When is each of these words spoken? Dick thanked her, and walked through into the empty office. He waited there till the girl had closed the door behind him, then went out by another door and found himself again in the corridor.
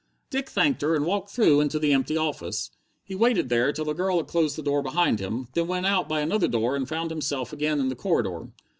Dick 0.31 0.49
thanked 0.49 0.81
her, 0.81 0.95
and 0.95 1.05
walked 1.05 1.29
through 1.29 1.61
into 1.61 1.77
the 1.77 1.93
empty 1.93 2.17
office. 2.17 2.71
He 3.03 3.13
waited 3.13 3.49
there 3.49 3.71
till 3.71 3.85
the 3.85 3.93
girl 3.93 4.17
had 4.17 4.25
closed 4.25 4.55
the 4.55 4.63
door 4.63 4.81
behind 4.81 5.19
him, 5.19 5.47
then 5.53 5.67
went 5.67 5.85
out 5.85 6.09
by 6.09 6.21
another 6.21 6.47
door 6.47 6.75
and 6.75 6.89
found 6.89 7.11
himself 7.11 7.53
again 7.53 7.79
in 7.79 7.89
the 7.89 7.95
corridor. 7.95 8.47